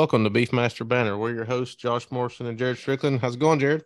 [0.00, 1.18] Welcome to Beefmaster Banner.
[1.18, 3.20] We're your hosts, Josh Morrison and Jared Strickland.
[3.20, 3.84] How's it going, Jared?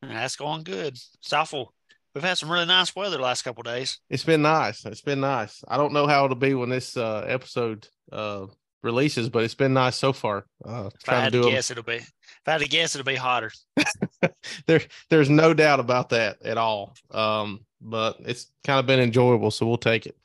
[0.00, 0.96] That's going good.
[1.20, 1.70] Southville,
[2.14, 3.98] we've had some really nice weather the last couple days.
[4.08, 4.84] It's been nice.
[4.84, 5.64] It's been nice.
[5.66, 8.46] I don't know how it'll be when this uh, episode uh,
[8.84, 10.46] releases, but it's been nice so far.
[10.64, 11.96] Uh, if I had to, to guess, it'll be.
[11.96, 12.12] If
[12.46, 13.50] I had to guess, it'll be hotter.
[14.66, 16.94] there, there's no doubt about that at all.
[17.10, 20.16] Um, but it's kind of been enjoyable, so we'll take it.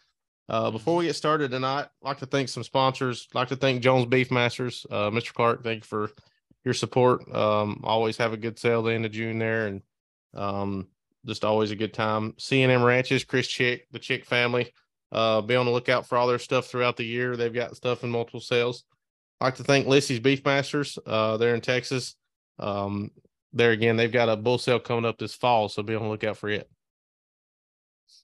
[0.52, 3.26] Uh, before we get started tonight, I'd like to thank some sponsors.
[3.32, 4.86] I'd like to thank Jones Beef Masters.
[4.92, 5.34] Uh, Mr.
[5.34, 6.12] Clark, thank you for
[6.66, 7.22] your support.
[7.34, 9.82] Um, always have a good sale the end of June there, and
[10.34, 10.90] um,
[11.26, 12.34] just always a good time.
[12.34, 14.74] CNM Ranches, Chris Chick, the Chick family.
[15.10, 17.38] Uh, be on the lookout for all their stuff throughout the year.
[17.38, 18.84] They've got stuff in multiple sales.
[19.40, 21.00] I'd like to thank Lissy's Beef Masters.
[21.06, 22.18] Uh, they're in Texas.
[22.60, 23.12] Um,
[23.54, 26.10] there again, they've got a bull sale coming up this fall, so be on the
[26.10, 26.70] lookout for it.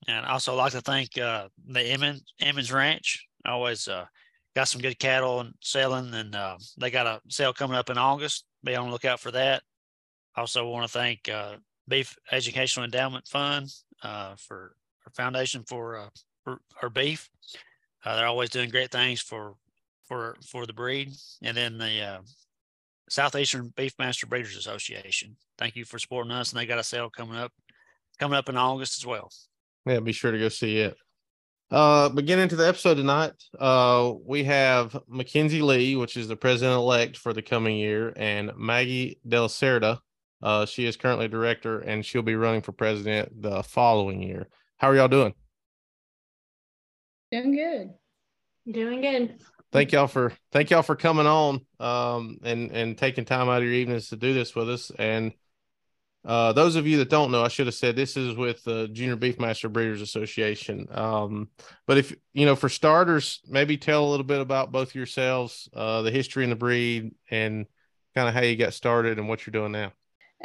[0.08, 3.28] And also like to thank uh, the Emmons, Emmons Ranch.
[3.45, 4.06] Always uh,
[4.56, 7.98] got some good cattle and selling, and uh, they got a sale coming up in
[7.98, 8.45] August.
[8.64, 9.64] Be on the lookout for that.
[10.36, 11.56] Also, want to thank uh,
[11.88, 13.70] Beef Educational Endowment Fund
[14.03, 16.09] uh, for our foundation for, uh,
[16.44, 17.30] for our beef.
[18.06, 19.56] they're always doing great things for
[20.08, 21.11] for for the breed,
[21.42, 22.22] and then the
[23.09, 25.36] Southeastern Beefmaster Breeders Association.
[25.58, 27.52] Thank you for supporting us, and they got a sale coming up
[28.20, 29.30] coming up in August as well.
[29.88, 30.97] Yeah, be sure to go see it.
[31.69, 36.77] Uh, beginning to the episode tonight, uh, we have Mackenzie Lee, which is the president
[36.77, 39.99] elect for the coming year, and Maggie Delacerda.
[40.41, 44.47] Uh, she is currently director, and she'll be running for president the following year.
[44.77, 45.33] How are y'all doing?
[47.31, 48.73] Doing good.
[48.73, 49.41] Doing good.
[49.73, 53.63] Thank y'all for thank y'all for coming on um and and taking time out of
[53.63, 54.91] your evenings to do this with us.
[54.97, 55.33] And
[56.28, 58.89] uh, those of you that don't know, I should have said this is with the
[58.89, 60.86] Junior Beefmaster Breeders Association.
[60.92, 61.47] Um,
[61.86, 66.02] but if you know, for starters, maybe tell a little bit about both yourselves, uh,
[66.02, 67.65] the history and the breed, and
[68.14, 69.93] kind of how you got started and what you're doing now.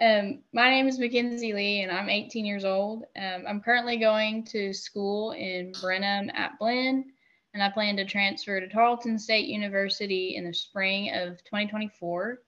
[0.01, 3.03] Um, my name is Mackenzie Lee, and I'm 18 years old.
[3.17, 7.07] Um, I'm currently going to school in Brenham at Blinn,
[7.55, 12.39] and I plan to transfer to Tarleton State University in the spring of 2024.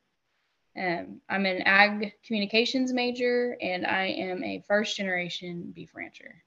[0.77, 6.43] Um, I'm an ag communications major and I am a first generation beef rancher.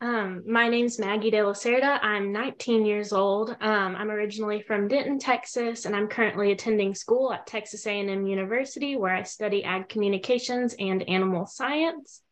[0.00, 1.98] Um, my name's Maggie Delacerda.
[2.02, 3.50] I'm 19 years old.
[3.60, 8.94] Um, I'm originally from Denton, Texas, and I'm currently attending school at Texas A&M University,
[8.94, 12.22] where I study ag communications and animal science.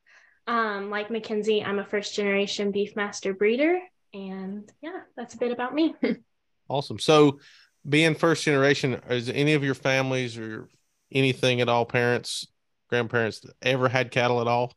[0.46, 3.80] Um, like Mackenzie, I'm a first generation Beefmaster breeder,
[4.14, 5.96] and yeah, that's a bit about me.
[6.68, 7.00] awesome.
[7.00, 7.40] So,
[7.88, 10.68] being first generation, is any of your families or
[11.12, 12.46] anything at all, parents,
[12.88, 14.72] grandparents, ever had cattle at all?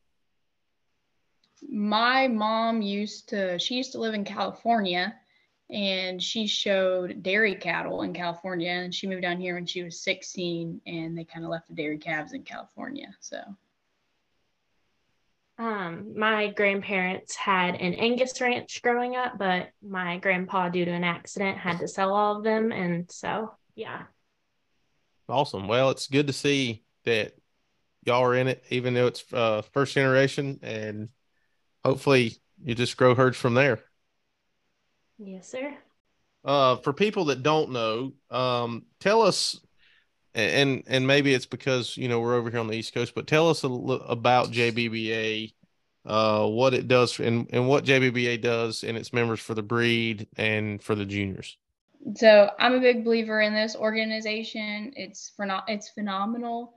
[1.68, 5.16] My mom used to, she used to live in California
[5.70, 8.72] and she showed dairy cattle in California.
[8.72, 11.76] And she moved down here when she was 16 and they kind of left the
[11.76, 13.08] dairy calves in California.
[13.20, 13.42] So
[15.60, 21.04] um, my grandparents had an Angus ranch growing up, but my grandpa, due to an
[21.04, 22.72] accident, had to sell all of them.
[22.72, 24.04] And so, yeah.
[25.28, 25.68] Awesome.
[25.68, 27.34] Well, it's good to see that
[28.06, 31.10] y'all are in it, even though it's uh, first generation, and
[31.84, 33.80] hopefully you just grow herds from there.
[35.18, 35.76] Yes, sir.
[36.46, 39.60] Uh, for people that don't know, um, tell us
[40.40, 43.28] and and maybe it's because you know we're over here on the East Coast, but
[43.28, 45.54] tell us a about JBBA,
[46.06, 50.28] uh, what it does and and what JBBA does and its members for the breed
[50.38, 51.58] and for the juniors.
[52.16, 54.94] So I'm a big believer in this organization.
[54.96, 56.74] It's for not it's phenomenal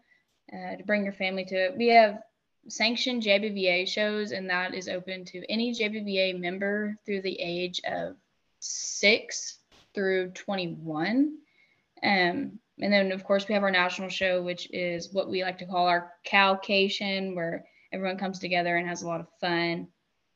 [0.53, 1.77] uh, to bring your family to it.
[1.77, 2.23] We have
[2.69, 8.17] sanctioned JBBA shows, and that is open to any JBBA member through the age of
[8.61, 9.59] six
[9.95, 11.37] through 21.
[12.03, 15.59] Um, and then, of course, we have our national show, which is what we like
[15.59, 19.89] to call our Calcation, where everyone comes together and has a lot of fun.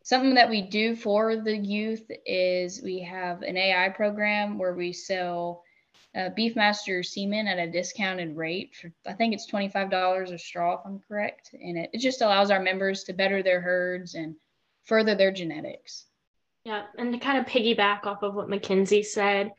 [0.05, 4.93] Something that we do for the youth is we have an AI program where we
[4.93, 5.65] sell
[6.15, 8.77] uh, Beefmaster semen at a discounted rate.
[8.81, 11.51] For, I think it's $25 a straw, if I'm correct.
[11.53, 14.37] And it, it just allows our members to better their herds and
[14.85, 16.05] further their genetics.
[16.65, 19.53] Yeah, and to kind of piggyback off of what Mackenzie said,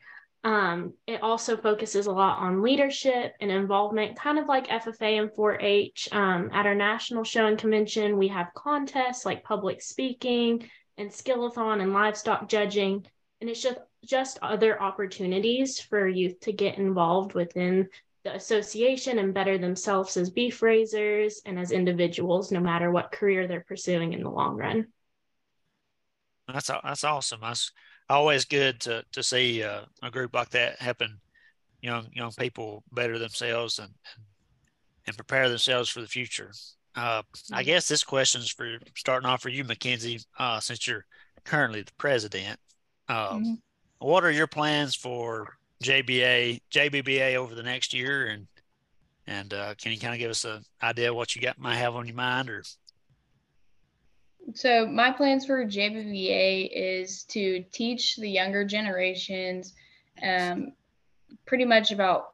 [0.44, 5.32] um, it also focuses a lot on leadership and involvement, kind of like FFA and
[5.32, 6.08] 4 H.
[6.12, 11.82] Um, at our national show and convention, we have contests like public speaking and skillathon
[11.82, 13.04] and livestock judging.
[13.40, 17.88] And it's just, just other opportunities for youth to get involved within
[18.24, 23.48] the association and better themselves as beef raisers and as individuals, no matter what career
[23.48, 24.86] they're pursuing in the long run.
[26.46, 27.40] That's that's awesome.
[27.42, 27.72] That's
[28.10, 31.20] always good to to see uh, a group like that happen
[31.80, 33.92] young young people better themselves and
[35.06, 36.52] and prepare themselves for the future.
[36.94, 37.22] Uh,
[37.52, 41.06] I guess this question is for starting off for you, Mackenzie, uh, since you're
[41.44, 42.58] currently the president.
[43.08, 43.54] Uh, mm-hmm.
[44.00, 48.46] What are your plans for JBA, JBBA over the next year, and
[49.26, 51.76] and uh, can you kind of give us an idea of what you got might
[51.76, 52.62] have on your mind, or?
[54.54, 59.74] So my plans for JBBA is to teach the younger generations,
[60.22, 60.72] um,
[61.46, 62.30] pretty much about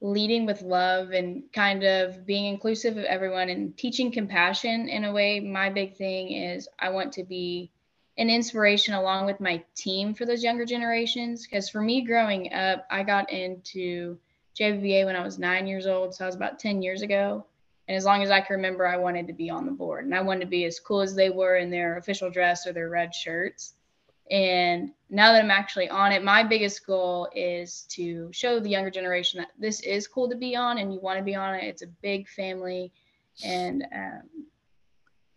[0.00, 5.12] leading with love and kind of being inclusive of everyone and teaching compassion in a
[5.12, 5.40] way.
[5.40, 7.70] My big thing is I want to be
[8.16, 11.46] an inspiration along with my team for those younger generations.
[11.46, 14.18] Because for me growing up, I got into
[14.58, 16.14] JBBA when I was nine years old.
[16.14, 17.44] So I was about 10 years ago.
[17.90, 20.14] And as long as I can remember, I wanted to be on the board and
[20.14, 22.88] I wanted to be as cool as they were in their official dress or their
[22.88, 23.74] red shirts.
[24.30, 28.92] And now that I'm actually on it, my biggest goal is to show the younger
[28.92, 31.64] generation that this is cool to be on and you want to be on it.
[31.64, 32.92] It's a big family.
[33.44, 34.22] And um,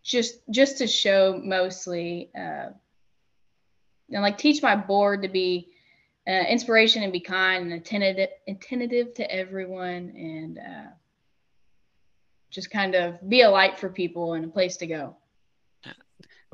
[0.04, 2.68] just just to show mostly uh,
[4.12, 5.70] and like teach my board to be
[6.28, 10.90] uh, inspiration and be kind and attentive, attentive to everyone and uh,
[12.54, 15.16] just kind of be a light for people and a place to go.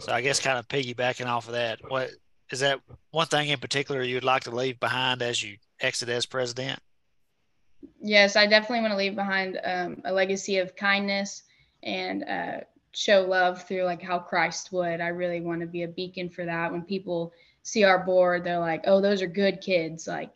[0.01, 2.11] So I guess kind of piggybacking off of that, what
[2.51, 2.81] is that
[3.11, 6.81] one thing in particular you'd like to leave behind as you exit as president?
[8.01, 11.43] Yes, I definitely want to leave behind um, a legacy of kindness
[11.83, 12.61] and uh,
[12.93, 15.03] show love through like how Christ would.
[15.03, 16.73] I really want to be a beacon for that.
[16.73, 20.33] When people see our board, they're like, "Oh, those are good kids." Like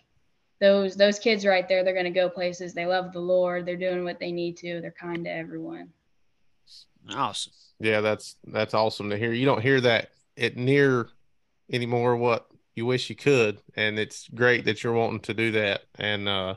[0.60, 2.74] those those kids right there, they're going to go places.
[2.74, 3.66] They love the Lord.
[3.66, 4.80] They're doing what they need to.
[4.80, 5.88] They're kind to everyone.
[7.10, 7.52] Awesome.
[7.80, 9.32] Yeah, that's that's awesome to hear.
[9.32, 11.08] You don't hear that at near
[11.72, 15.82] anymore what you wish you could and it's great that you're wanting to do that
[15.96, 16.54] and uh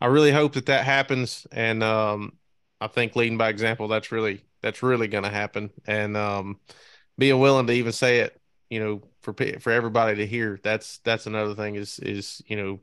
[0.00, 2.32] i really hope that that happens and um
[2.80, 6.58] i think leading by example that's really that's really going to happen and um
[7.16, 11.26] being willing to even say it you know for for everybody to hear that's that's
[11.26, 12.80] another thing is is you know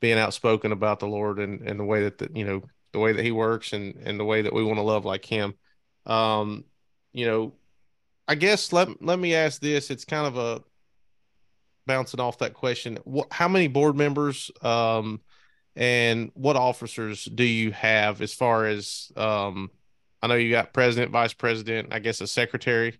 [0.00, 2.62] being outspoken about the lord and and the way that the, you know
[2.92, 5.24] the way that he works and and the way that we want to love like
[5.24, 5.54] him
[6.06, 6.64] um
[7.12, 7.52] you know
[8.26, 9.90] I guess let let me ask this.
[9.90, 10.62] It's kind of a
[11.86, 12.98] bouncing off that question.
[13.04, 15.20] What, how many board members um,
[15.76, 19.70] and what officers do you have as far as um,
[20.22, 22.98] I know you got president, vice president, I guess a secretary.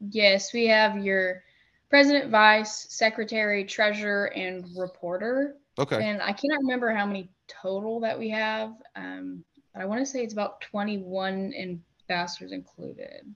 [0.00, 1.42] Yes, we have your
[1.90, 5.56] president, vice, secretary, treasurer, and reporter.
[5.80, 6.02] Okay.
[6.02, 8.74] And I cannot remember how many total that we have.
[8.94, 13.34] Um, but I want to say it's about 21 ambassadors included.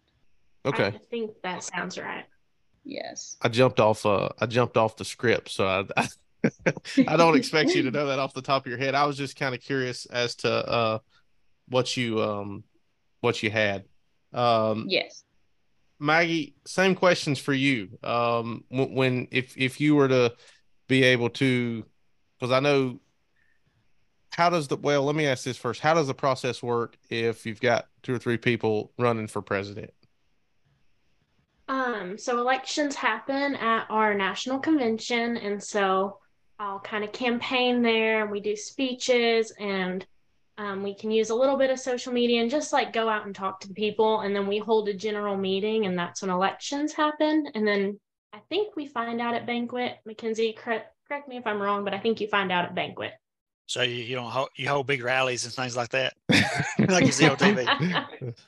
[0.66, 0.86] Okay.
[0.86, 2.24] I think that sounds right.
[2.84, 3.36] Yes.
[3.40, 6.08] I jumped off uh I jumped off the script, so I I,
[7.08, 8.94] I don't expect you to know that off the top of your head.
[8.94, 10.98] I was just kind of curious as to uh
[11.68, 12.64] what you um
[13.20, 13.84] what you had.
[14.32, 15.24] Um Yes.
[15.98, 17.98] Maggie, same questions for you.
[18.02, 20.34] Um when if if you were to
[20.88, 21.84] be able to
[22.38, 23.00] because I know
[24.32, 27.46] how does the well let me ask this first how does the process work if
[27.46, 29.92] you've got two or three people running for president
[31.68, 36.18] um, so elections happen at our national convention, and so
[36.58, 40.06] I'll kind of campaign there, and we do speeches, and
[40.58, 43.24] um, we can use a little bit of social media and just like go out
[43.26, 46.92] and talk to people, and then we hold a general meeting, and that's when elections
[46.92, 47.98] happen, and then
[48.32, 49.96] I think we find out at banquet.
[50.04, 53.12] Mackenzie, correct, correct me if I'm wrong, but I think you find out at banquet.
[53.66, 56.14] So you, you don't hold, you hold big rallies and things like that,
[56.78, 58.34] like you see on TV.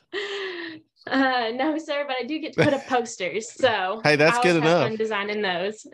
[1.09, 3.49] Uh, no, sir, but I do get to put up posters.
[3.51, 4.97] So hey, that's good enough.
[4.97, 5.87] designing those.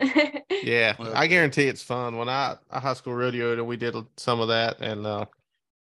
[0.62, 2.16] yeah, I guarantee it's fun.
[2.16, 5.26] When I, I high school rodeo, we did some of that, and uh,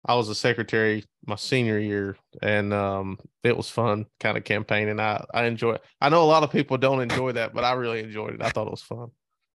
[0.06, 5.00] I was a secretary my senior year, and um, it was fun, kind of campaigning.
[5.00, 5.84] I I enjoy it.
[6.00, 8.42] I know a lot of people don't enjoy that, but I really enjoyed it.
[8.42, 9.10] I thought it was fun.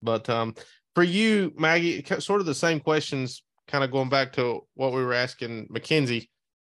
[0.01, 0.55] But um,
[0.95, 5.03] for you, Maggie, sort of the same questions, kind of going back to what we
[5.03, 6.29] were asking Mackenzie.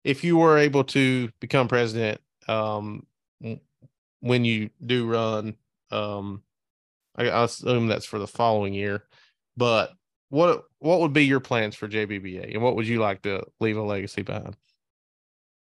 [0.05, 3.07] If you were able to become president um,
[4.25, 5.55] when you do run.
[5.91, 6.43] Um,
[7.17, 9.05] I, I assume that's for the following year,
[9.57, 9.93] but
[10.31, 13.77] what what would be your plans for JBBA, and what would you like to leave
[13.77, 14.57] a legacy behind?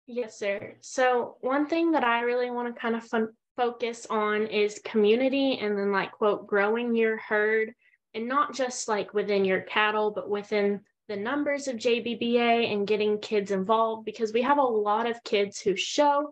[0.06, 0.74] Yes, sir.
[0.82, 5.58] So one thing that I really want to kind of fun, focus on is community,
[5.60, 7.74] and then like quote growing your herd,
[8.14, 13.20] and not just like within your cattle, but within the numbers of JBBA and getting
[13.20, 16.32] kids involved because we have a lot of kids who show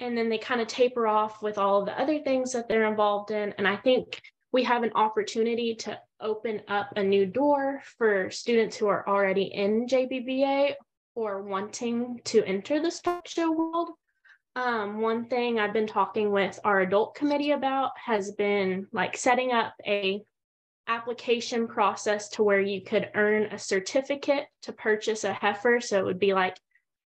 [0.00, 3.30] and then they kind of taper off with all the other things that they're involved
[3.30, 3.54] in.
[3.58, 8.76] And I think we have an opportunity to open up a new door for students
[8.76, 10.74] who are already in JBBA
[11.14, 13.90] or wanting to enter the stock show world.
[14.56, 19.52] Um, one thing I've been talking with our adult committee about has been like setting
[19.52, 20.22] up a
[20.90, 25.80] application process to where you could earn a certificate to purchase a heifer.
[25.80, 26.56] So it would be like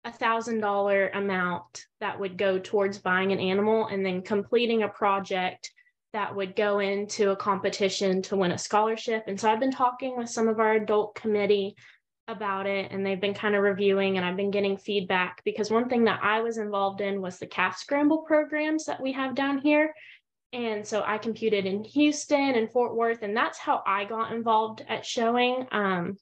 [0.05, 4.87] a thousand dollar amount that would go towards buying an animal and then completing a
[4.87, 5.69] project
[6.13, 9.23] that would go into a competition to win a scholarship.
[9.27, 11.75] And so I've been talking with some of our adult committee
[12.29, 15.89] about it and they've been kind of reviewing and I've been getting feedback because one
[15.89, 19.57] thing that I was involved in was the calf scramble programs that we have down
[19.57, 19.93] here.
[20.53, 24.86] And so I computed in Houston and Fort Worth, and that's how I got involved
[24.88, 25.65] at showing.
[25.72, 26.17] Um,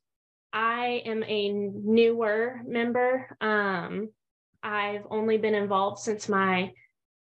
[0.53, 3.37] I am a newer member.
[3.41, 4.09] Um,
[4.63, 6.71] I've only been involved since my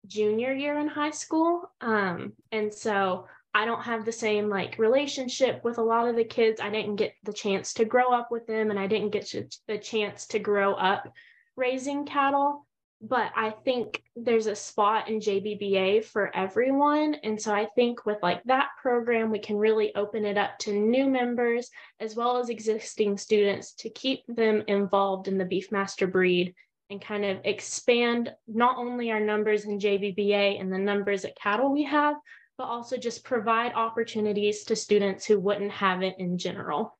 [0.06, 1.70] junior year in high school.
[1.80, 6.24] Um, and so I don't have the same like relationship with a lot of the
[6.24, 6.60] kids.
[6.60, 9.34] I didn't get the chance to grow up with them and I didn't get
[9.66, 11.12] the chance to grow up
[11.56, 12.66] raising cattle.
[13.02, 17.14] But I think there's a spot in JBBA for everyone.
[17.22, 20.72] And so I think with like that program, we can really open it up to
[20.72, 26.54] new members as well as existing students to keep them involved in the Beefmaster breed
[26.90, 31.72] and kind of expand not only our numbers in JBBA and the numbers of cattle
[31.72, 32.16] we have,
[32.58, 36.98] but also just provide opportunities to students who wouldn't have it in general.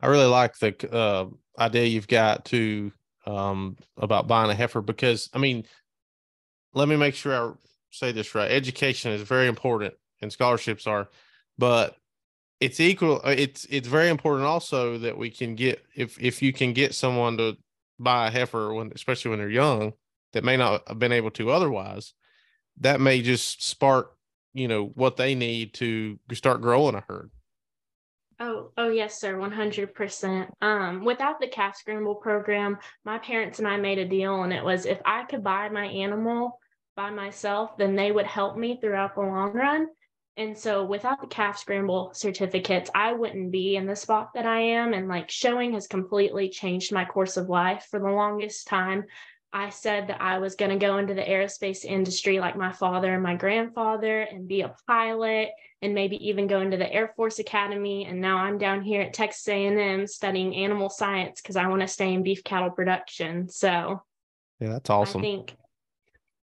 [0.00, 1.26] I really like the uh,
[1.58, 2.90] idea you've got to
[3.36, 5.64] um, about buying a heifer because I mean,
[6.74, 7.52] let me make sure I
[7.90, 8.50] say this right.
[8.50, 11.08] Education is very important, and scholarships are,
[11.58, 11.96] but
[12.60, 13.20] it's equal.
[13.24, 16.94] Uh, it's it's very important also that we can get if if you can get
[16.94, 17.56] someone to
[17.98, 19.92] buy a heifer when especially when they're young
[20.32, 22.14] that may not have been able to otherwise
[22.78, 24.16] that may just spark
[24.54, 27.30] you know what they need to start growing a herd
[28.40, 33.76] oh oh yes sir 100% um without the calf scramble program my parents and i
[33.76, 36.58] made a deal and it was if i could buy my animal
[36.96, 39.86] by myself then they would help me throughout the long run
[40.36, 44.60] and so without the calf scramble certificates, I wouldn't be in the spot that I
[44.60, 44.94] am.
[44.94, 47.88] And like showing has completely changed my course of life.
[47.90, 49.04] For the longest time,
[49.52, 53.12] I said that I was going to go into the aerospace industry like my father
[53.12, 55.50] and my grandfather and be a pilot
[55.82, 58.04] and maybe even go into the Air Force Academy.
[58.04, 61.88] And now I'm down here at Texas A&M studying animal science because I want to
[61.88, 63.48] stay in beef cattle production.
[63.48, 64.02] So
[64.60, 65.20] yeah, that's awesome.
[65.20, 65.56] I think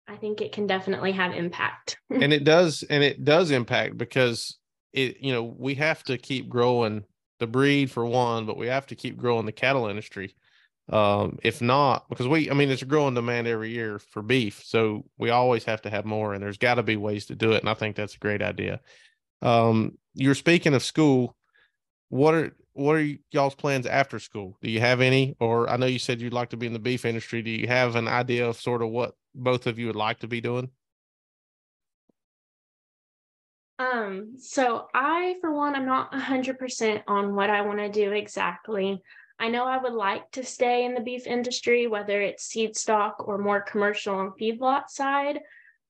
[0.06, 1.98] I think it can definitely have impact.
[2.10, 4.58] and it does, and it does impact because
[4.92, 7.04] it, you know, we have to keep growing
[7.40, 10.34] the breed for one, but we have to keep growing the cattle industry.
[10.90, 14.62] Um, if not, because we, I mean, it's a growing demand every year for beef,
[14.64, 17.52] so we always have to have more, and there's got to be ways to do
[17.52, 17.60] it.
[17.60, 18.80] And I think that's a great idea.
[19.40, 21.36] Um, you're speaking of school.
[22.10, 24.58] What are what are y'all's plans after school?
[24.60, 25.36] Do you have any?
[25.40, 27.40] Or I know you said you'd like to be in the beef industry.
[27.40, 30.26] Do you have an idea of sort of what both of you would like to
[30.26, 30.70] be doing?
[33.78, 39.02] Um, so I, for one, I'm not 100% on what I want to do exactly.
[39.38, 43.26] I know I would like to stay in the beef industry, whether it's seed stock
[43.26, 45.40] or more commercial and feedlot side.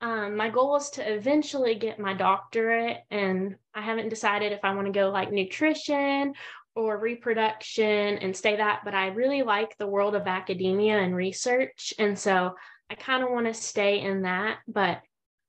[0.00, 4.74] Um, my goal is to eventually get my doctorate, and I haven't decided if I
[4.74, 6.34] want to go like nutrition
[6.74, 11.94] or reproduction and stay that, but I really like the world of academia and research.
[11.98, 12.54] And so
[12.90, 15.00] I kind of want to stay in that, but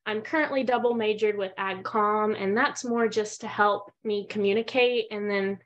[0.06, 5.30] I'm currently double majored with AgCom, and that's more just to help me communicate and
[5.30, 5.60] then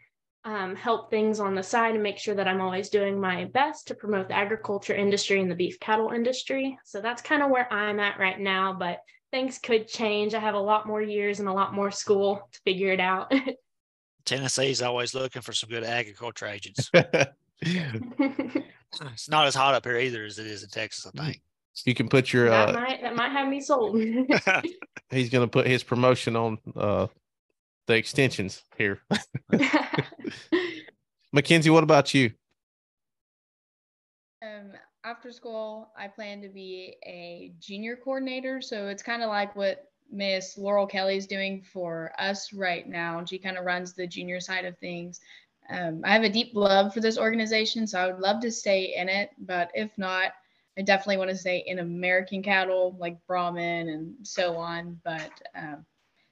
[0.45, 3.87] um, help things on the side and make sure that I'm always doing my best
[3.87, 6.77] to promote the agriculture industry and the beef cattle industry.
[6.85, 8.99] So that's kind of where I'm at right now, but
[9.31, 10.33] things could change.
[10.33, 13.31] I have a lot more years and a lot more school to figure it out.
[14.25, 16.89] Tennessee's always looking for some good agriculture agents.
[17.61, 21.41] it's not as hot up here either as it is in Texas, I think.
[21.85, 23.97] You can put your that uh, might that might have me sold.
[25.09, 27.07] he's gonna put his promotion on uh
[27.89, 29.01] the extensions here.
[31.33, 32.31] Mackenzie, what about you?
[34.43, 38.61] Um, after school, I plan to be a junior coordinator.
[38.61, 43.25] So it's kind of like what Miss Laurel Kelly is doing for us right now.
[43.25, 45.19] She kind of runs the junior side of things.
[45.71, 48.93] Um, I have a deep love for this organization, so I would love to stay
[48.95, 49.31] in it.
[49.39, 50.33] But if not,
[50.77, 54.99] I definitely want to stay in American cattle like Brahman and so on.
[55.03, 55.77] But uh,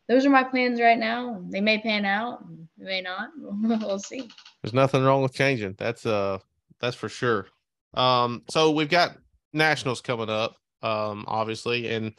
[0.08, 1.42] those are my plans right now.
[1.50, 2.44] They may pan out,
[2.78, 3.30] they may not.
[3.40, 4.30] we'll see.
[4.62, 5.76] There's nothing wrong with changing.
[5.78, 6.40] That's uh
[6.80, 7.48] that's for sure.
[7.94, 9.18] Um, so we've got
[9.54, 12.14] nationals coming up, um, obviously, and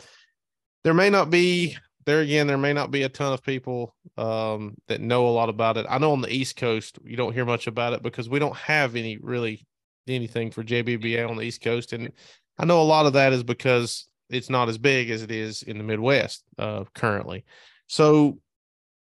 [0.82, 1.76] there may not be
[2.06, 5.50] there again, there may not be a ton of people um, that know a lot
[5.50, 5.84] about it.
[5.90, 8.56] I know on the East Coast, you don't hear much about it because we don't
[8.56, 9.66] have any really
[10.06, 12.10] anything for JBBA on the East Coast, and
[12.58, 15.62] I know a lot of that is because it's not as big as it is
[15.62, 17.44] in the Midwest uh, currently.
[17.88, 18.38] So,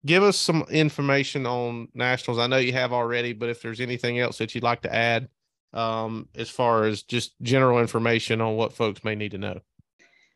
[0.05, 2.39] give us some information on nationals.
[2.39, 5.29] I know you have already, but if there's anything else that you'd like to add
[5.73, 9.59] um, as far as just general information on what folks may need to know.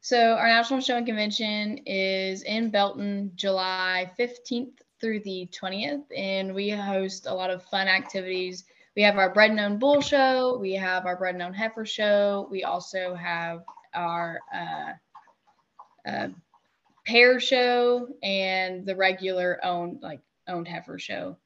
[0.02, 6.54] So our national show and convention is in Belton, July 15th through the 20th, and
[6.56, 8.64] we host a lot of fun activities.
[8.96, 10.58] We have our Bred and Owned bull show.
[10.60, 12.48] We have our Bred and Owned heifer show.
[12.50, 13.64] We also have
[13.94, 16.28] our uh, uh,
[17.08, 21.38] pair show and the regular owned like owned heifer show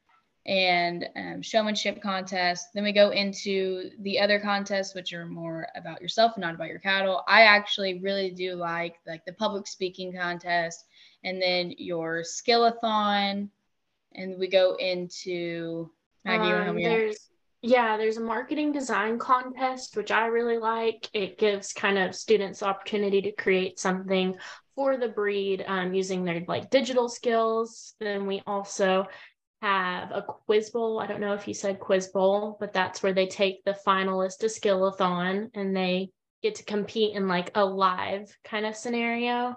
[0.48, 2.70] and um, showmanship contest.
[2.74, 6.70] Then we go into the other contests, which are more about yourself and not about
[6.70, 7.24] your cattle.
[7.27, 10.86] I actually really do like like the public speaking contest,
[11.24, 13.50] and then your skillathon,
[14.15, 15.91] and we go into
[16.25, 16.70] Maggie.
[16.70, 17.30] Um, there's
[17.62, 21.08] yeah, there's a marketing design contest, which I really like.
[21.13, 24.36] It gives kind of students the opportunity to create something
[24.81, 27.93] for the breed um, using their like digital skills.
[28.00, 29.05] Then we also
[29.61, 31.00] have a quiz bowl.
[31.00, 34.39] I don't know if you said quiz bowl, but that's where they take the finalist
[34.39, 36.09] to skillathon and they
[36.41, 39.55] get to compete in like a live kind of scenario.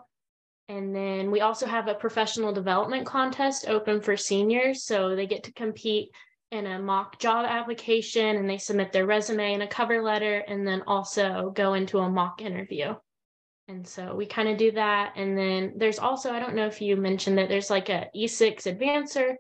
[0.69, 4.85] And then we also have a professional development contest open for seniors.
[4.85, 6.11] So they get to compete
[6.51, 10.67] in a mock job application and they submit their resume and a cover letter and
[10.67, 12.95] then also go into a mock interview.
[13.69, 15.15] And so we kind of do that.
[15.17, 18.65] And then there's also, I don't know if you mentioned that there's like a E6
[18.67, 19.35] advancer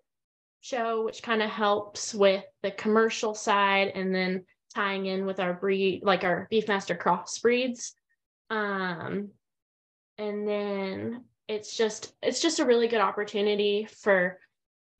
[0.60, 5.52] show, which kind of helps with the commercial side and then tying in with our
[5.52, 7.92] breed, like our Beefmaster crossbreeds.
[8.48, 9.30] Um,
[10.16, 14.38] and then it's just it's just a really good opportunity for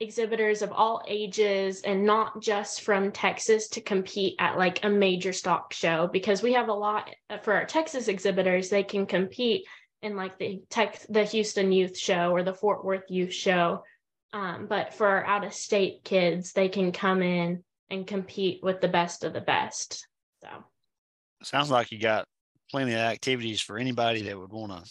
[0.00, 5.32] exhibitors of all ages and not just from Texas to compete at like a major
[5.32, 7.10] stock show because we have a lot
[7.42, 9.64] for our Texas exhibitors they can compete
[10.02, 13.82] in like the tech the Houston Youth Show or the Fort Worth Youth Show
[14.34, 18.80] um, but for our out of state kids, they can come in and compete with
[18.80, 20.08] the best of the best.
[20.42, 20.48] So
[21.44, 22.26] sounds like you got
[22.68, 24.90] plenty of activities for anybody that would want to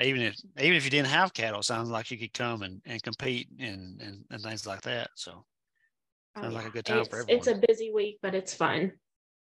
[0.00, 3.02] even if even if you didn't have cattle, sounds like you could come and, and
[3.02, 5.10] compete and, and, and things like that.
[5.14, 5.44] So
[6.36, 7.38] sounds oh, like a good time it's, for everyone.
[7.38, 8.92] It's a busy week, but it's fun.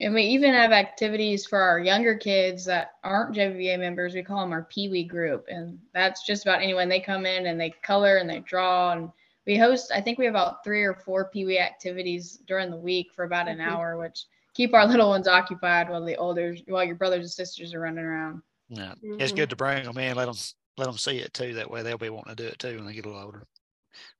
[0.01, 4.13] And we even have activities for our younger kids that aren't JBBA members.
[4.13, 5.45] We call them our Pee Wee group.
[5.47, 6.89] And that's just about anyone.
[6.89, 8.91] They come in and they color and they draw.
[8.91, 9.09] And
[9.47, 12.77] we host, I think we have about three or four Pee Wee activities during the
[12.77, 13.69] week for about an mm-hmm.
[13.69, 17.73] hour, which keep our little ones occupied while the older, while your brothers and sisters
[17.73, 18.41] are running around.
[18.69, 18.93] Yeah.
[19.03, 19.21] Mm-hmm.
[19.21, 20.35] It's good to bring them in, let them,
[20.77, 21.53] let them see it too.
[21.55, 23.43] That way they'll be wanting to do it too when they get a little older.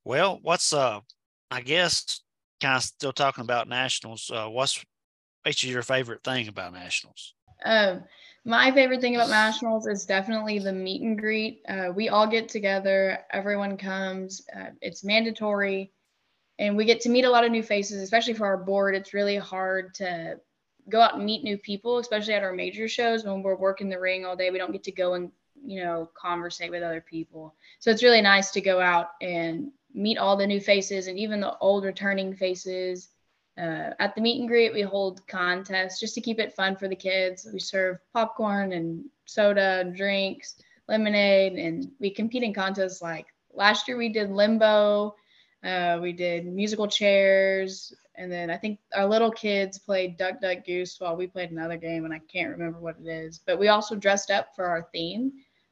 [0.03, 0.99] Well, what's, uh,
[1.51, 2.21] I guess,
[2.61, 4.31] kind of still talking about nationals.
[4.33, 4.83] Uh, what's
[5.45, 7.35] What's your favorite thing about nationals?
[7.63, 8.03] Um,
[8.45, 11.61] my favorite thing about nationals is definitely the meet and greet.
[11.69, 14.41] Uh, we all get together, everyone comes.
[14.55, 15.91] Uh, it's mandatory,
[16.57, 18.95] and we get to meet a lot of new faces, especially for our board.
[18.95, 20.39] It's really hard to
[20.89, 23.99] go out and meet new people, especially at our major shows when we're working the
[23.99, 24.51] ring all day.
[24.51, 25.31] We don't get to go and
[25.65, 27.55] you know conversate with other people.
[27.79, 31.39] So it's really nice to go out and meet all the new faces and even
[31.39, 33.09] the old returning faces
[33.57, 36.87] uh, at the meet and greet, we hold contests just to keep it fun for
[36.87, 37.47] the kids.
[37.51, 40.55] We serve popcorn and soda and drinks,
[40.89, 45.15] lemonade, and we compete in contests like last year we did limbo,
[45.63, 50.65] uh, we did musical chairs, and then I think our little kids played Duck Duck
[50.65, 53.39] Goose while we played another game, and I can't remember what it is.
[53.39, 55.31] But we also dressed up for our theme.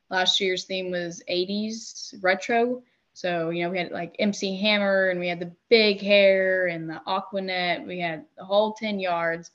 [0.10, 2.84] Last year's theme was 80s retro.
[3.13, 6.89] So, you know, we had like MC Hammer and we had the big hair and
[6.89, 7.86] the Aqua Net.
[7.86, 9.51] We had the whole 10 yards.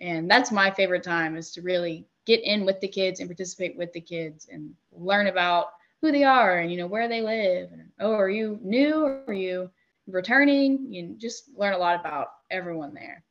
[0.00, 3.76] And that's my favorite time is to really get in with the kids and participate
[3.76, 5.68] with the kids and learn about
[6.00, 7.70] who they are and, you know, where they live.
[7.72, 9.04] And, oh, are you new?
[9.04, 9.70] Or are you
[10.06, 10.92] returning?
[10.92, 13.24] You just learn a lot about everyone there.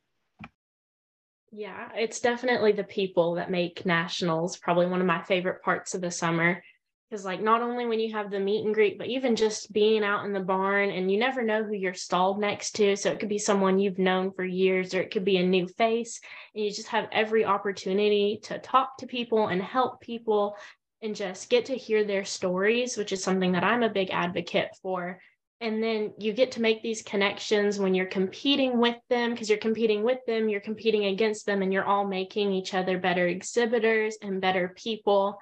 [1.52, 6.00] Yeah, it's definitely the people that make nationals probably one of my favorite parts of
[6.00, 6.62] the summer
[7.08, 10.02] because like not only when you have the meet and greet but even just being
[10.02, 13.20] out in the barn and you never know who you're stalled next to so it
[13.20, 16.20] could be someone you've known for years or it could be a new face
[16.54, 20.56] and you just have every opportunity to talk to people and help people
[21.02, 24.70] and just get to hear their stories which is something that I'm a big advocate
[24.82, 25.20] for
[25.60, 29.58] and then you get to make these connections when you're competing with them because you're
[29.58, 34.16] competing with them you're competing against them and you're all making each other better exhibitors
[34.22, 35.38] and better people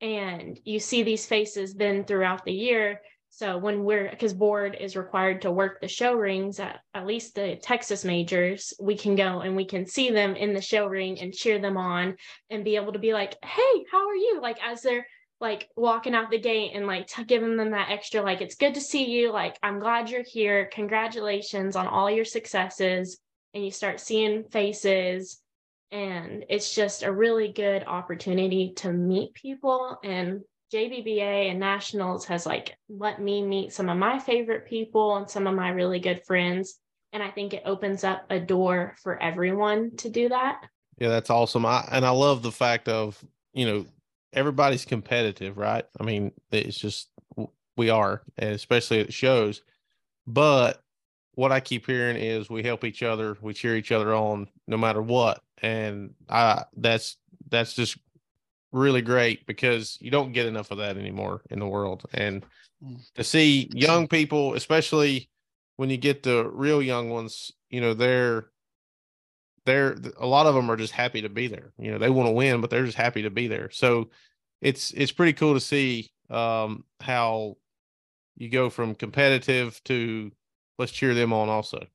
[0.00, 4.96] and you see these faces then throughout the year so when we're because board is
[4.96, 9.40] required to work the show rings at at least the Texas majors, we can go
[9.40, 12.16] and we can see them in the show ring and cheer them on
[12.50, 15.06] and be able to be like, "Hey, how are you?" Like as they're
[15.40, 18.74] like walking out the gate and like t- giving them that extra like it's good
[18.74, 23.18] to see you like i'm glad you're here congratulations on all your successes
[23.54, 25.40] and you start seeing faces
[25.92, 32.46] and it's just a really good opportunity to meet people and JBBA and Nationals has
[32.46, 36.24] like let me meet some of my favorite people and some of my really good
[36.24, 36.78] friends.
[37.12, 40.60] And I think it opens up a door for everyone to do that.
[40.98, 41.66] Yeah, that's awesome.
[41.66, 43.22] I and I love the fact of,
[43.52, 43.86] you know,
[44.32, 45.84] everybody's competitive, right?
[45.98, 47.08] I mean, it's just
[47.76, 49.62] we are, and especially at shows.
[50.26, 50.82] But
[51.34, 54.76] what I keep hearing is we help each other, we cheer each other on no
[54.76, 55.42] matter what.
[55.62, 57.16] And I that's
[57.48, 57.98] that's just
[58.72, 62.04] really great because you don't get enough of that anymore in the world.
[62.12, 62.44] And
[63.14, 65.28] to see young people, especially
[65.76, 68.50] when you get the real young ones, you know, they're
[69.66, 71.72] they're a lot of them are just happy to be there.
[71.78, 73.70] You know, they want to win, but they're just happy to be there.
[73.70, 74.10] So
[74.60, 77.56] it's it's pretty cool to see um how
[78.36, 80.30] you go from competitive to
[80.78, 81.86] let's cheer them on also.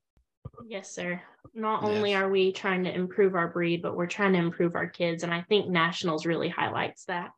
[0.68, 1.20] Yes, sir
[1.56, 1.90] not yes.
[1.90, 5.22] only are we trying to improve our breed, but we're trying to improve our kids.
[5.22, 7.30] And I think nationals really highlights that.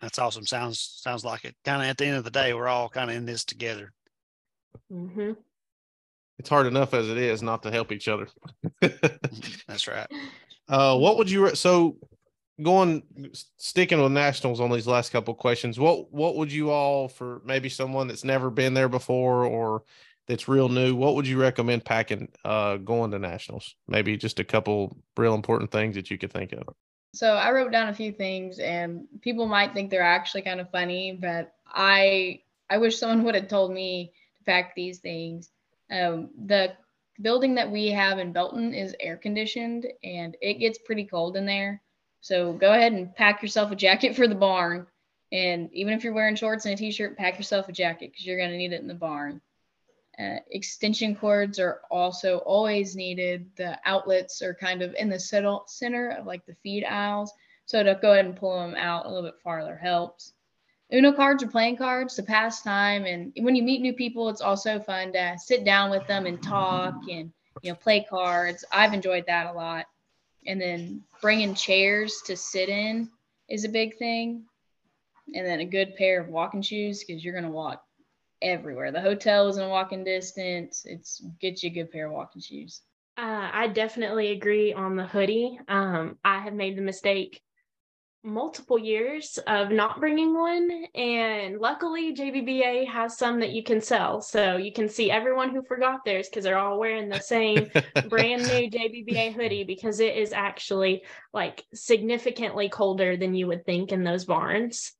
[0.00, 0.46] That's awesome.
[0.46, 1.54] Sounds sounds like it.
[1.64, 3.92] Kind of at the end of the day, we're all kind of in this together.
[4.92, 5.32] Mm-hmm.
[6.38, 8.28] It's hard enough as it is not to help each other.
[8.80, 10.06] That's right.
[10.70, 11.96] Uh, what would you so
[12.60, 13.02] going
[13.56, 15.80] sticking with nationals on these last couple questions?
[15.80, 19.84] What what would you all for maybe someone that's never been there before or
[20.28, 23.74] that's real new, what would you recommend packing uh, going to nationals?
[23.88, 26.74] Maybe just a couple real important things that you could think of.
[27.14, 30.70] So I wrote down a few things, and people might think they're actually kind of
[30.70, 35.50] funny, but I I wish someone would have told me to pack these things.
[35.90, 36.74] Um, the
[37.20, 41.46] building that we have in Belton is air conditioned, and it gets pretty cold in
[41.46, 41.82] there.
[42.20, 44.86] So go ahead and pack yourself a jacket for the barn.
[45.30, 48.38] And even if you're wearing shorts and a t-shirt, pack yourself a jacket because you're
[48.38, 49.40] going to need it in the barn.
[50.18, 53.48] Uh, extension cords are also always needed.
[53.56, 57.32] The outlets are kind of in the center of like the feed aisles.
[57.66, 60.32] So to go ahead and pull them out a little bit farther helps.
[60.92, 63.04] Uno cards are playing cards to pass time.
[63.04, 66.42] And when you meet new people, it's also fun to sit down with them and
[66.42, 67.30] talk and,
[67.62, 68.64] you know, play cards.
[68.72, 69.86] I've enjoyed that a lot.
[70.46, 73.10] And then bringing chairs to sit in
[73.48, 74.44] is a big thing.
[75.34, 77.84] And then a good pair of walking shoes because you're going to walk
[78.40, 78.90] everywhere.
[78.90, 80.86] The hotel is in a walking distance.
[80.86, 82.80] It's get you a good pair of walking shoes.
[83.18, 85.58] Uh, I definitely agree on the hoodie.
[85.68, 87.42] Um, I have made the mistake
[88.24, 94.20] multiple years of not bringing one, and luckily JBBA has some that you can sell,
[94.20, 97.70] so you can see everyone who forgot theirs because they're all wearing the same
[98.08, 101.02] brand new JBBA hoodie because it is actually
[101.32, 104.92] like significantly colder than you would think in those barns.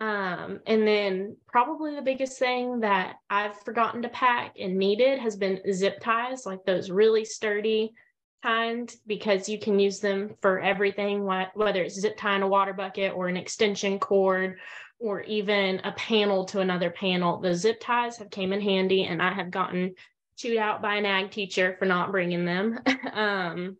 [0.00, 5.36] Um, and then probably the biggest thing that I've forgotten to pack and needed has
[5.36, 7.94] been zip ties, like those really sturdy
[8.44, 13.14] kind, because you can use them for everything, whether it's zip tying a water bucket
[13.14, 14.58] or an extension cord
[15.00, 17.40] or even a panel to another panel.
[17.40, 19.94] The zip ties have came in handy and I have gotten
[20.36, 22.80] chewed out by an ag teacher for not bringing them.
[23.12, 23.78] um,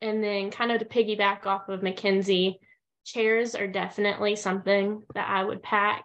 [0.00, 2.60] and then kind of to piggyback off of Mackenzie,
[3.04, 6.04] chairs are definitely something that I would pack,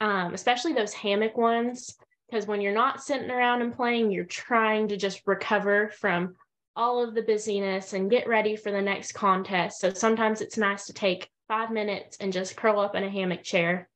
[0.00, 1.94] um, especially those hammock ones.
[2.28, 6.34] Because when you're not sitting around and playing, you're trying to just recover from
[6.76, 9.80] all of the busyness and get ready for the next contest.
[9.80, 13.42] So sometimes it's nice to take five minutes and just curl up in a hammock
[13.42, 13.88] chair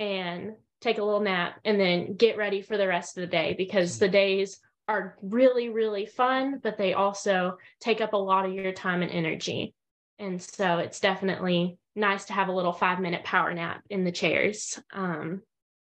[0.00, 3.54] and take a little nap and then get ready for the rest of the day
[3.58, 8.54] because the days are really, really fun, but they also take up a lot of
[8.54, 9.74] your time and energy.
[10.18, 14.12] And so it's definitely nice to have a little five minute power nap in the
[14.12, 14.80] chairs.
[14.92, 15.42] Um,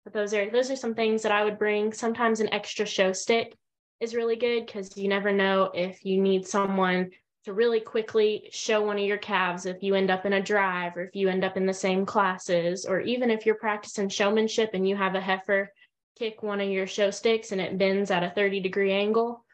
[0.06, 1.92] but those are those are some things that I would bring.
[1.92, 3.56] Sometimes an extra show stick
[4.00, 7.12] is really good because you never know if you need someone
[7.46, 10.98] to really quickly show one of your calves if you end up in a drive
[10.98, 14.72] or if you end up in the same classes or even if you're practicing showmanship
[14.74, 15.72] and you have a heifer
[16.18, 19.46] kick one of your show sticks and it bends at a 30 degree angle.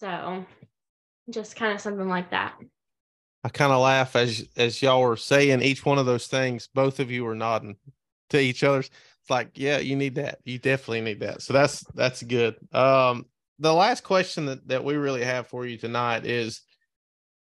[0.00, 0.44] So
[1.30, 2.54] just kind of something like that.
[3.44, 6.68] I kind of laugh as as y'all were saying each one of those things.
[6.74, 7.76] Both of you were nodding
[8.30, 8.80] to each other.
[8.80, 10.40] It's like, yeah, you need that.
[10.44, 11.42] You definitely need that.
[11.42, 12.56] So that's that's good.
[12.72, 13.26] Um,
[13.58, 16.62] the last question that that we really have for you tonight is,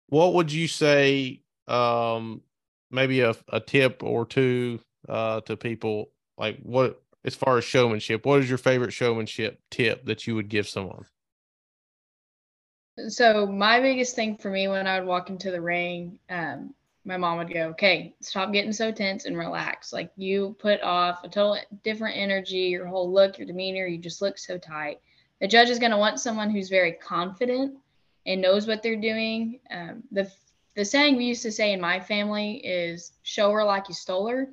[0.09, 2.43] what would you say um
[2.91, 6.11] maybe a, a tip or two uh, to people?
[6.37, 10.49] Like what as far as showmanship what is your favorite showmanship tip that you would
[10.49, 11.05] give someone?
[13.09, 17.17] So my biggest thing for me when i would walk into the ring um, my
[17.17, 19.93] mom would go okay stop getting so tense and relax.
[19.93, 24.21] Like you put off a total different energy your whole look your demeanor you just
[24.21, 25.01] look so tight
[25.43, 27.77] the judge is going to want someone who's very confident
[28.25, 30.31] and knows what they're doing um, the
[30.75, 34.27] the saying we used to say in my family is show her like you stole
[34.27, 34.49] her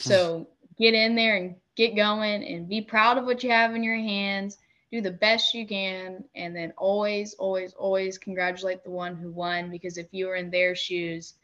[0.00, 0.46] so
[0.78, 3.96] get in there and get going and be proud of what you have in your
[3.96, 4.58] hands.
[4.90, 6.24] Do the best you can.
[6.34, 10.50] And then always, always, always congratulate the one who won because if you were in
[10.50, 11.34] their shoes,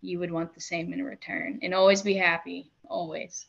[0.00, 2.70] you would want the same in return and always be happy.
[2.88, 3.46] Always.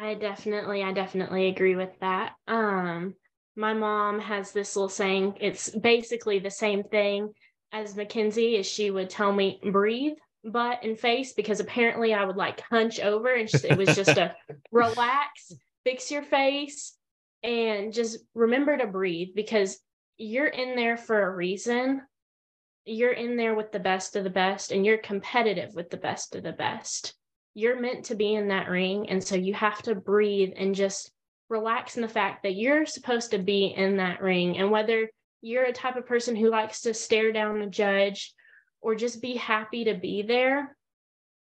[0.00, 2.34] I definitely, I definitely agree with that.
[2.48, 3.14] Um,
[3.56, 7.32] my mom has this little saying, it's basically the same thing
[7.72, 12.36] as Mackenzie, is she would tell me, breathe, butt and face because apparently I would
[12.36, 14.34] like hunch over and it was just a
[14.72, 15.52] relax,
[15.84, 16.96] fix your face,
[17.42, 19.78] and just remember to breathe because
[20.16, 22.02] you're in there for a reason.
[22.84, 26.34] You're in there with the best of the best and you're competitive with the best
[26.34, 27.14] of the best.
[27.54, 29.08] You're meant to be in that ring.
[29.08, 31.10] And so you have to breathe and just
[31.54, 34.58] relax in the fact that you're supposed to be in that ring.
[34.58, 35.08] And whether
[35.40, 38.34] you're a type of person who likes to stare down a judge
[38.80, 40.76] or just be happy to be there,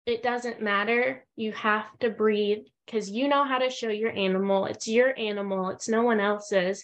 [0.05, 1.25] it doesn't matter.
[1.35, 4.65] You have to breathe because you know how to show your animal.
[4.65, 6.83] It's your animal, it's no one else's.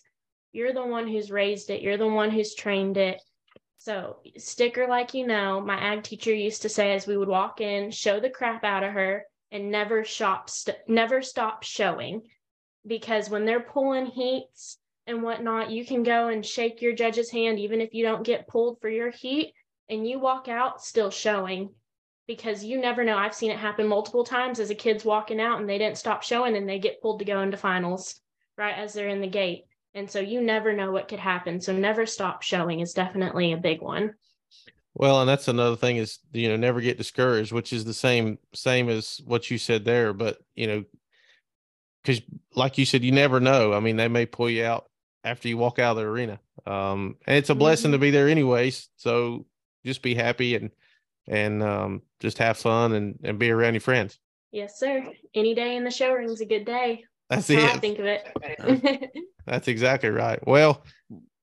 [0.52, 3.22] You're the one who's raised it, you're the one who's trained it.
[3.80, 7.62] So, sticker like you know, my ag teacher used to say as we would walk
[7.62, 12.22] in, show the crap out of her and never shop st- never stop showing
[12.88, 17.60] because when they're pulling heats and whatnot, you can go and shake your judge's hand
[17.60, 19.54] even if you don't get pulled for your heat
[19.90, 21.70] and you walk out still showing
[22.28, 23.18] because you never know.
[23.18, 26.24] I've seen it happen multiple times as a kid's walking out and they didn't stop
[26.24, 28.20] showing and they get pulled to go into finals
[28.58, 29.64] right as they're in the gate.
[29.94, 31.62] And so you never know what could happen.
[31.62, 34.14] So never stop showing is definitely a big one.
[34.94, 38.40] Well, and that's another thing is you know never get discouraged, which is the same
[38.54, 40.12] same as what you said there.
[40.12, 40.84] But you know,
[42.08, 42.22] because
[42.56, 43.74] like you said, you never know.
[43.74, 44.90] I mean, they may pull you out
[45.24, 47.94] after you walk out of the arena, um, and it's a blessing mm-hmm.
[47.94, 48.88] to be there anyways.
[48.96, 49.46] So
[49.86, 50.72] just be happy and
[51.28, 54.20] and um, just have fun and and be around your friends.
[54.52, 55.06] Yes, sir.
[55.36, 57.04] Any day in the show is a good day.
[57.30, 57.76] That's, That's it.
[57.76, 59.12] I think of it.
[59.46, 60.40] That's exactly right.
[60.48, 60.84] Well,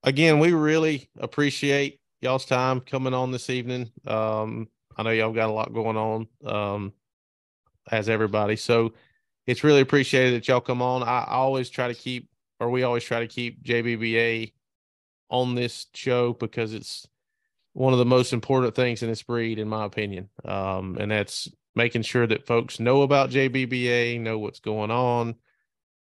[0.02, 3.90] again, we really appreciate y'all's time coming on this evening.
[4.06, 6.92] Um, I know y'all got a lot going on, um,
[7.90, 8.56] as everybody.
[8.56, 8.94] So
[9.46, 11.02] it's really appreciated that y'all come on.
[11.02, 12.28] I, I always try to keep,
[12.60, 14.52] or we always try to keep JBBA
[15.30, 17.06] on this show because it's
[17.72, 20.28] one of the most important things in this breed, in my opinion.
[20.44, 25.34] Um, and that's making sure that folks know about JBBA, know what's going on,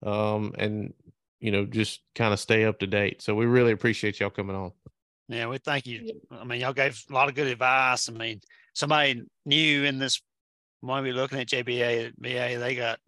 [0.03, 0.93] um, and
[1.39, 3.21] you know, just kind of stay up to date.
[3.21, 4.71] So we really appreciate y'all coming on.
[5.27, 6.21] Yeah, we thank you.
[6.29, 8.09] I mean, y'all gave a lot of good advice.
[8.09, 8.41] I mean,
[8.73, 10.21] somebody new in this
[10.83, 12.99] might be looking at JBA, BA, they got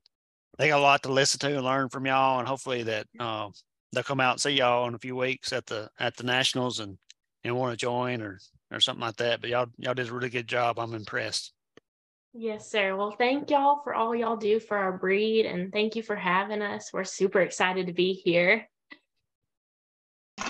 [0.57, 3.49] they got a lot to listen to and learn from y'all, and hopefully that uh,
[3.91, 6.79] they'll come out and see y'all in a few weeks at the at the nationals
[6.79, 6.97] and
[7.43, 8.39] and want to join or
[8.71, 9.41] or something like that.
[9.41, 10.79] But y'all y'all did a really good job.
[10.79, 11.53] I'm impressed.
[12.35, 12.95] Yes, sir.
[12.95, 16.63] Well, thank y'all for all y'all do for our breed and thank you for having
[16.63, 16.91] us.
[16.91, 18.67] We're super excited to be here.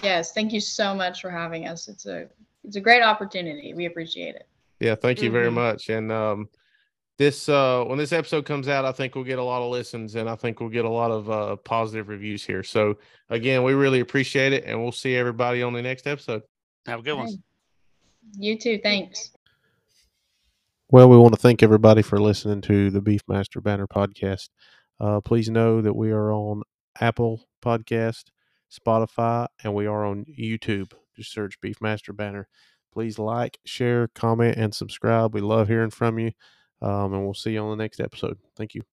[0.02, 1.89] Yes, thank you so much for having us.
[1.89, 2.30] It's a
[2.63, 3.74] it's a great opportunity.
[3.74, 4.48] We appreciate it.
[4.80, 5.34] Yeah, thank you mm-hmm.
[5.34, 5.89] very much.
[5.89, 6.50] And um
[7.17, 10.15] this uh when this episode comes out, I think we'll get a lot of listens
[10.15, 12.63] and I think we'll get a lot of uh positive reviews here.
[12.63, 12.97] So
[13.30, 16.43] again, we really appreciate it and we'll see everybody on the next episode.
[16.86, 17.30] Have a good one.
[18.38, 18.80] You too.
[18.82, 19.32] Thanks.
[20.89, 24.49] Well, we want to thank everybody for listening to the Beefmaster Banner podcast.
[24.99, 26.62] Uh, please know that we are on
[27.02, 28.26] Apple Podcast,
[28.71, 30.93] Spotify, and we are on YouTube.
[31.15, 32.47] Just search Beefmaster Banner.
[32.91, 35.34] Please like, share, comment, and subscribe.
[35.34, 36.32] We love hearing from you.
[36.84, 38.38] Um, and we'll see you on the next episode.
[38.56, 38.92] Thank you.